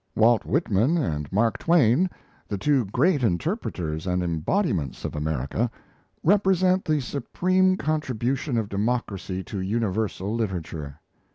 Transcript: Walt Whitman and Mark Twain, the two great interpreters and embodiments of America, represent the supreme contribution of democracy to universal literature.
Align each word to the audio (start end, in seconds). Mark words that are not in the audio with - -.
Walt 0.15 0.45
Whitman 0.45 0.97
and 0.97 1.31
Mark 1.31 1.59
Twain, 1.59 2.09
the 2.47 2.57
two 2.57 2.85
great 2.85 3.21
interpreters 3.23 4.07
and 4.07 4.23
embodiments 4.23 5.05
of 5.05 5.15
America, 5.15 5.69
represent 6.23 6.83
the 6.83 6.99
supreme 6.99 7.77
contribution 7.77 8.57
of 8.57 8.67
democracy 8.67 9.43
to 9.43 9.59
universal 9.59 10.33
literature. 10.33 10.97